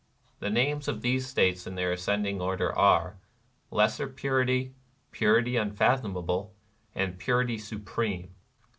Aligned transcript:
The 0.39 0.49
names 0.49 0.87
of 0.87 1.03
these 1.03 1.27
states 1.27 1.67
in 1.67 1.75
their 1.75 1.91
ascending 1.91 2.41
order 2.41 2.75
are. 2.75 3.17
Lesser 3.69 4.07
Purity, 4.07 4.73
Purity 5.11 5.57
Unfathomable, 5.57 6.55
and 6.95 7.19
Pu 7.19 7.33
rity 7.33 7.59
Supreme. 7.59 8.33